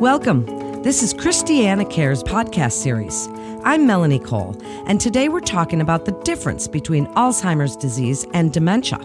[0.00, 0.46] Welcome.
[0.84, 3.28] This is Christiana Cares podcast series.
[3.64, 9.00] I'm Melanie Cole, and today we're talking about the difference between Alzheimer's disease and dementia.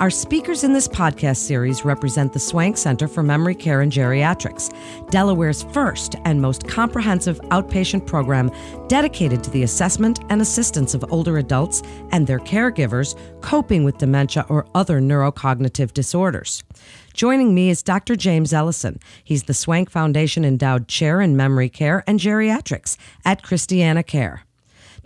[0.00, 4.74] Our speakers in this podcast series represent the Swank Center for Memory Care and Geriatrics,
[5.10, 8.50] Delaware's first and most comprehensive outpatient program
[8.88, 14.44] dedicated to the assessment and assistance of older adults and their caregivers coping with dementia
[14.48, 16.64] or other neurocognitive disorders.
[17.12, 18.16] Joining me is Dr.
[18.16, 18.98] James Ellison.
[19.22, 24.42] He's the Swank Foundation Endowed Chair in Memory Care and Geriatrics at Christiana Care.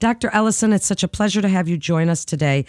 [0.00, 0.30] Dr.
[0.32, 2.64] Ellison, it's such a pleasure to have you join us today.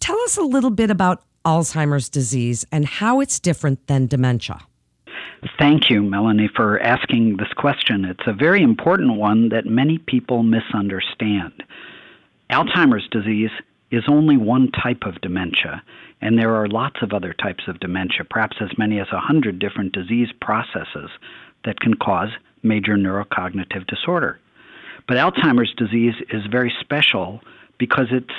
[0.00, 4.60] Tell us a little bit about Alzheimer's disease and how it's different than dementia.
[5.58, 8.04] Thank you, Melanie, for asking this question.
[8.04, 11.64] It's a very important one that many people misunderstand.
[12.50, 13.50] Alzheimer's disease
[13.90, 15.82] is only one type of dementia,
[16.20, 19.92] and there are lots of other types of dementia, perhaps as many as 100 different
[19.92, 21.10] disease processes
[21.64, 22.30] that can cause
[22.62, 24.38] major neurocognitive disorder.
[25.08, 27.40] But Alzheimer's disease is very special
[27.78, 28.34] because it's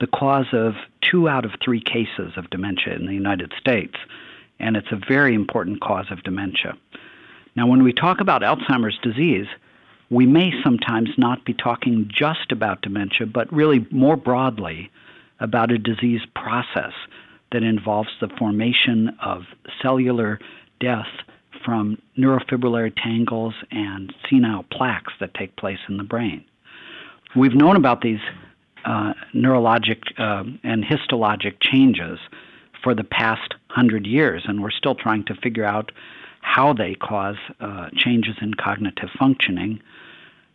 [0.00, 3.96] the cause of two out of three cases of dementia in the United States,
[4.60, 6.76] and it's a very important cause of dementia.
[7.56, 9.46] Now, when we talk about Alzheimer's disease,
[10.10, 14.90] we may sometimes not be talking just about dementia, but really more broadly
[15.40, 16.92] about a disease process
[17.52, 19.44] that involves the formation of
[19.82, 20.38] cellular
[20.80, 21.08] death
[21.64, 26.44] from neurofibrillary tangles and senile plaques that take place in the brain.
[27.36, 28.20] We've known about these
[28.84, 32.18] uh, neurologic uh, and histologic changes
[32.82, 35.92] for the past hundred years, and we're still trying to figure out
[36.40, 39.80] how they cause uh, changes in cognitive functioning.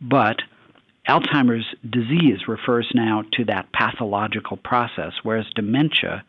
[0.01, 0.41] But
[1.07, 6.23] Alzheimer's disease refers now to that pathological process, whereas dementia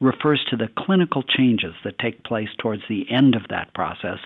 [0.00, 4.18] refers to the clinical changes that take place towards the end of that process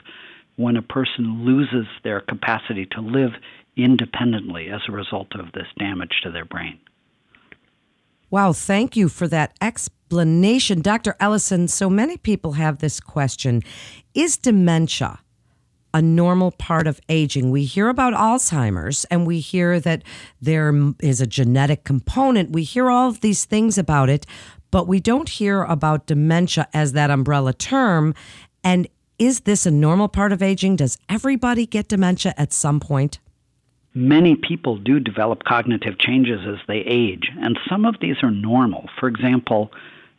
[0.56, 3.30] when a person loses their capacity to live
[3.76, 6.78] independently as a result of this damage to their brain.
[8.31, 10.83] Wow, thank you for that explanation.
[10.83, 11.16] Dr.
[11.19, 13.62] Ellison, so many people have this question
[14.12, 15.21] Is dementia
[15.94, 17.50] a normal part of aging?
[17.50, 20.03] We hear about Alzheimer's and we hear that
[20.43, 22.50] there is a genetic component.
[22.50, 24.27] We hear all of these things about it,
[24.71, 28.15] but we don't hear about dementia as that umbrella term.
[28.62, 28.88] And
[29.19, 30.77] is this a normal part of aging?
[30.77, 33.21] Does everybody get dementia at some point?
[33.98, 38.88] Many people do develop cognitive changes as they age, and some of these are normal.
[39.00, 39.72] For example,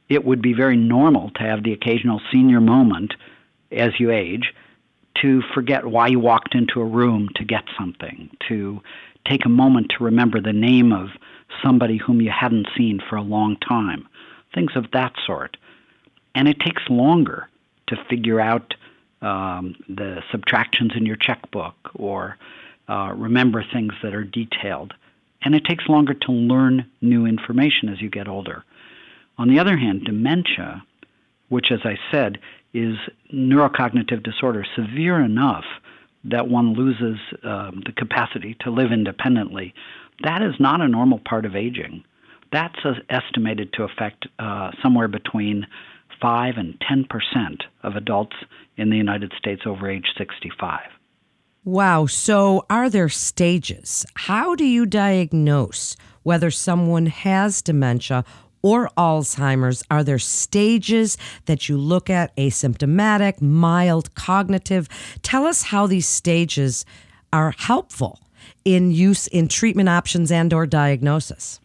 [0.09, 3.13] it would be very normal to have the occasional senior moment
[3.72, 4.53] as you age
[5.22, 8.81] to forget why you walked into a room to get something, to
[9.25, 11.07] take a moment to remember the name of
[11.63, 14.06] somebody whom you hadn't seen for a long time
[14.53, 15.56] things of that sort.
[16.35, 17.47] And it takes longer
[17.88, 18.73] to figure out
[19.22, 22.38] um, the subtractions in your checkbook or
[22.89, 24.94] uh, remember things that are detailed.
[25.41, 28.63] And it takes longer to learn new information as you get older.
[29.38, 30.83] On the other hand, dementia,
[31.47, 32.39] which, as I said,
[32.73, 32.97] is
[33.33, 35.66] neurocognitive disorder severe enough
[36.25, 39.73] that one loses um, the capacity to live independently,
[40.23, 42.03] that is not a normal part of aging.
[42.51, 42.79] That's
[43.09, 45.67] estimated to affect uh, somewhere between
[46.21, 48.35] 5 and 10 percent of adults
[48.75, 50.81] in the United States over age 65.
[51.66, 52.06] Wow.
[52.06, 54.06] So, are there stages?
[54.16, 58.24] How do you diagnose whether someone has dementia
[58.62, 59.84] or Alzheimer's?
[59.92, 64.88] Are there stages that you look at asymptomatic, mild, cognitive?
[65.22, 66.86] Tell us how these stages
[67.34, 68.22] are helpful
[68.64, 71.59] in use in treatment options and or diagnosis.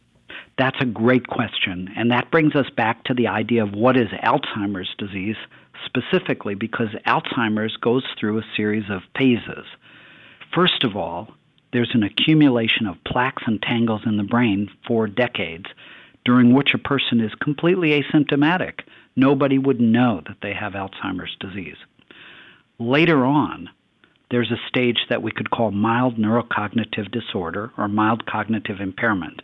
[0.58, 1.88] That's a great question.
[1.96, 5.36] And that brings us back to the idea of what is Alzheimer's disease
[5.84, 9.66] specifically, because Alzheimer's goes through a series of phases.
[10.54, 11.28] First of all,
[11.72, 15.66] there's an accumulation of plaques and tangles in the brain for decades,
[16.24, 18.80] during which a person is completely asymptomatic.
[19.16, 21.76] Nobody would know that they have Alzheimer's disease.
[22.78, 23.68] Later on,
[24.30, 29.42] there's a stage that we could call mild neurocognitive disorder or mild cognitive impairment.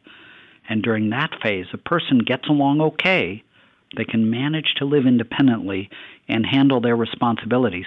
[0.69, 3.43] And during that phase, a person gets along okay.
[3.97, 5.91] They can manage to live independently
[6.29, 7.87] and handle their responsibilities,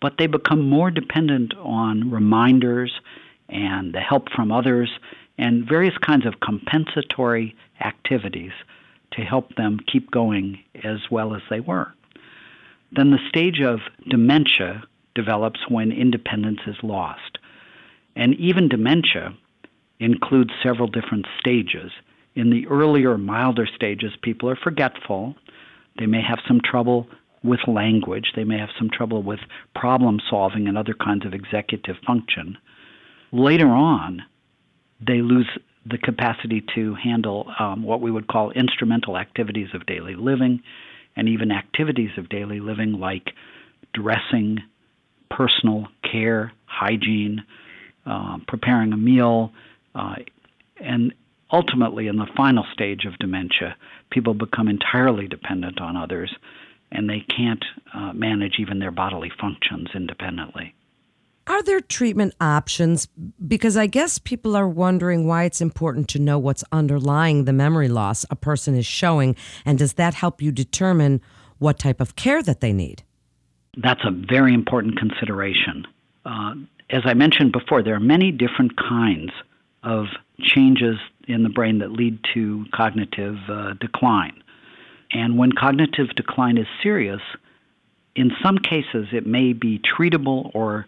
[0.00, 3.00] but they become more dependent on reminders
[3.48, 4.90] and the help from others
[5.38, 8.52] and various kinds of compensatory activities
[9.12, 11.92] to help them keep going as well as they were.
[12.92, 14.82] Then the stage of dementia
[15.14, 17.38] develops when independence is lost.
[18.14, 19.34] And even dementia
[19.98, 21.90] includes several different stages.
[22.36, 25.34] In the earlier, milder stages, people are forgetful.
[25.98, 27.08] They may have some trouble
[27.42, 28.32] with language.
[28.36, 29.40] They may have some trouble with
[29.74, 32.58] problem solving and other kinds of executive function.
[33.32, 34.22] Later on,
[35.00, 35.48] they lose
[35.86, 40.62] the capacity to handle um, what we would call instrumental activities of daily living
[41.16, 43.32] and even activities of daily living like
[43.94, 44.58] dressing,
[45.30, 47.42] personal care, hygiene,
[48.04, 49.52] uh, preparing a meal,
[49.94, 50.16] uh,
[50.78, 51.14] and
[51.52, 53.76] ultimately, in the final stage of dementia,
[54.10, 56.34] people become entirely dependent on others
[56.92, 57.64] and they can't
[57.94, 60.74] uh, manage even their bodily functions independently.
[61.48, 63.06] Are there treatment options?
[63.46, 67.88] Because I guess people are wondering why it's important to know what's underlying the memory
[67.88, 71.20] loss a person is showing, and does that help you determine
[71.58, 73.04] what type of care that they need?
[73.76, 75.86] That's a very important consideration.
[76.24, 76.54] Uh,
[76.90, 79.30] as I mentioned before, there are many different kinds
[79.84, 80.06] of
[80.40, 80.96] changes
[81.28, 84.42] in the brain that lead to cognitive uh, decline.
[85.12, 87.20] And when cognitive decline is serious,
[88.14, 90.86] in some cases it may be treatable or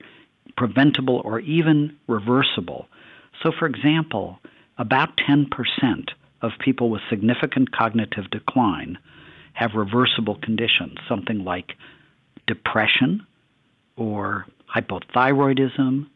[0.56, 2.88] preventable or even reversible.
[3.42, 4.38] So, for example,
[4.76, 5.46] about 10%
[6.42, 8.98] of people with significant cognitive decline
[9.52, 11.74] have reversible conditions, something like
[12.46, 13.26] depression
[13.96, 16.06] or hypothyroidism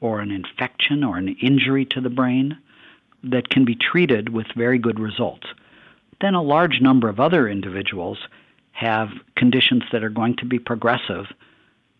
[0.00, 2.56] or an infection or an injury to the brain
[3.30, 5.46] that can be treated with very good results.
[6.20, 8.18] Then a large number of other individuals
[8.72, 11.26] have conditions that are going to be progressive,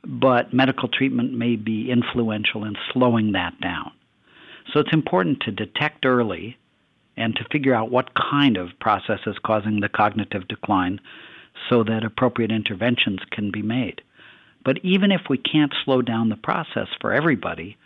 [0.04, 3.90] but medical treatment may be influential in slowing that down.
[4.72, 6.56] So it's important to detect early
[7.16, 11.00] and to figure out what kind of process is causing the cognitive decline
[11.68, 14.02] so that appropriate interventions can be made.
[14.64, 17.76] But even if we can't slow down the process for everybody,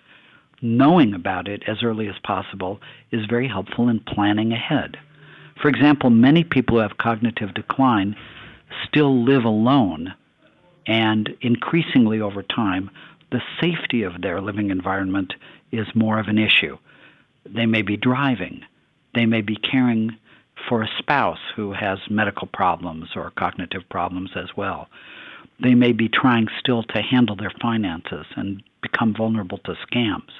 [0.63, 2.81] knowing about it as early as possible
[3.11, 4.97] is very helpful in planning ahead.
[5.61, 8.17] For example, many people who have cognitive decline
[8.87, 10.15] still live alone,
[10.87, 12.91] and increasingly over time,
[13.31, 15.35] the safety of their living environment
[15.71, 16.77] is more of an issue.
[17.45, 18.63] They may be driving,
[19.15, 20.17] they may be caring
[20.69, 24.89] for a spouse who has medical problems or cognitive problems as well.
[25.63, 30.31] They may be trying still to handle their finances and become vulnerable to scams.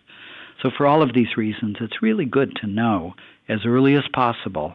[0.63, 3.15] So, for all of these reasons, it's really good to know
[3.49, 4.75] as early as possible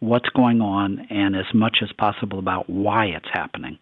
[0.00, 3.78] what's going on and as much as possible about why it's happening.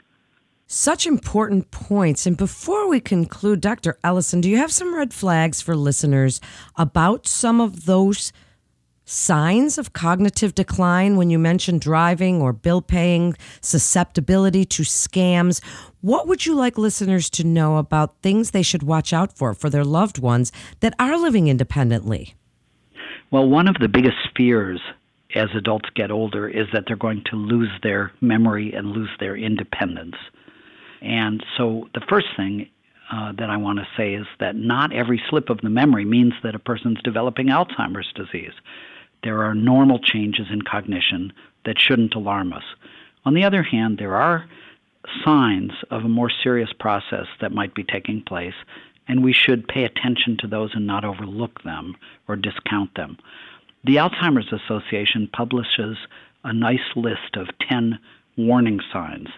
[0.66, 2.26] Such important points.
[2.26, 3.98] And before we conclude, Dr.
[4.04, 6.40] Ellison, do you have some red flags for listeners
[6.76, 8.32] about some of those
[9.10, 15.60] signs of cognitive decline when you mentioned driving or bill paying, susceptibility to scams?
[16.00, 19.68] What would you like listeners to know about things they should watch out for for
[19.68, 22.34] their loved ones that are living independently?
[23.32, 24.80] Well, one of the biggest fears
[25.34, 29.36] as adults get older is that they're going to lose their memory and lose their
[29.36, 30.16] independence.
[31.00, 32.68] And so the first thing
[33.12, 36.34] uh, that I want to say is that not every slip of the memory means
[36.42, 38.52] that a person's developing Alzheimer's disease.
[39.22, 41.32] There are normal changes in cognition
[41.64, 42.64] that shouldn't alarm us.
[43.24, 44.46] On the other hand, there are
[45.24, 48.54] signs of a more serious process that might be taking place,
[49.08, 51.96] and we should pay attention to those and not overlook them
[52.28, 53.18] or discount them.
[53.84, 55.96] The Alzheimer's Association publishes
[56.44, 57.98] a nice list of 10
[58.36, 59.28] warning signs,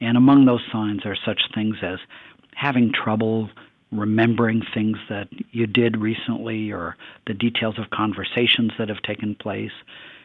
[0.00, 1.98] and among those signs are such things as
[2.54, 3.48] having trouble
[3.92, 6.96] remembering things that you did recently or
[7.26, 9.72] the details of conversations that have taken place,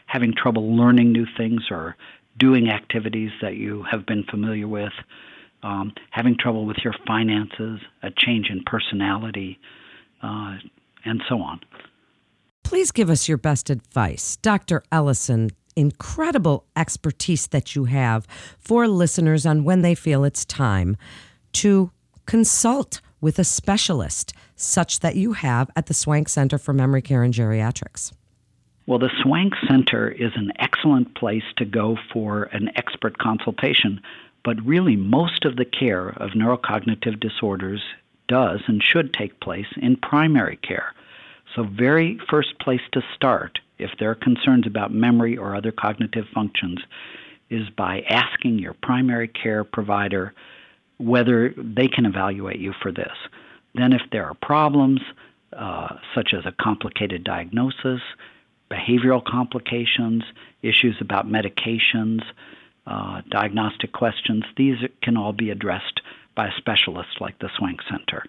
[0.05, 1.95] having trouble learning new things or
[2.39, 4.93] doing activities that you have been familiar with,
[5.63, 9.59] um, having trouble with your finances, a change in personality,
[10.23, 10.55] uh,
[11.03, 11.59] and so on.
[12.63, 14.37] Please give us your best advice.
[14.37, 14.83] Dr.
[14.91, 18.27] Ellison, incredible expertise that you have
[18.59, 20.97] for listeners on when they feel it's time
[21.53, 21.91] to
[22.25, 27.23] consult with a specialist, such that you have at the Swank Center for Memory Care
[27.23, 28.11] and Geriatrics.
[28.85, 33.99] Well, the Swank Center is an excellent place to go for an expert consultation,
[34.45, 37.81] but really most of the care of neurocognitive disorders
[38.27, 40.93] does and should take place in primary care.
[41.55, 46.25] So, very first place to start if there are concerns about memory or other cognitive
[46.33, 46.79] functions
[47.49, 50.33] is by asking your primary care provider
[50.97, 53.13] whether they can evaluate you for this.
[53.75, 55.01] Then, if there are problems,
[55.53, 58.01] uh, such as a complicated diagnosis,
[58.71, 60.23] behavioral complications,
[60.61, 62.21] issues about medications,
[62.85, 66.01] uh, diagnostic questions, these can all be addressed
[66.35, 68.25] by a specialist like the Swank Center.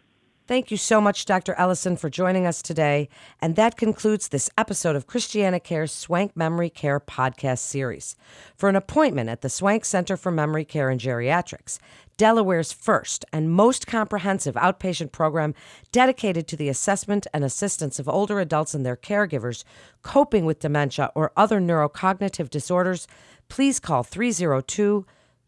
[0.49, 1.55] Thank you so much, Dr.
[1.59, 3.11] Ellison, for joining us today.
[3.38, 8.17] And that concludes this episode of Christiana Care's Swank Memory Care podcast series.
[8.57, 11.78] For an appointment at the Swank Center for Memory Care and Geriatrics,
[12.17, 15.52] Delaware's first and most comprehensive outpatient program
[15.93, 19.64] dedicated to the assessment and assistance of older adults and their caregivers
[20.00, 23.07] coping with dementia or other neurocognitive disorders,
[23.50, 25.05] please call 302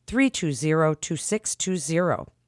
[0.07, 2.39] 320 2620.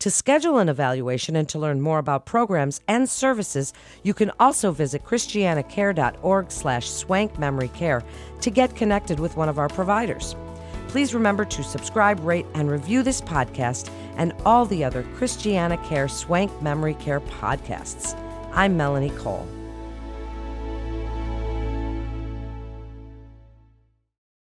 [0.00, 3.72] To schedule an evaluation and to learn more about programs and services,
[4.02, 8.04] you can also visit christianacare.org slash swankmemorycare
[8.42, 10.36] to get connected with one of our providers.
[10.88, 16.08] Please remember to subscribe, rate, and review this podcast and all the other Christiana Care
[16.08, 18.16] Swank Memory Care podcasts.
[18.52, 19.46] I'm Melanie Cole.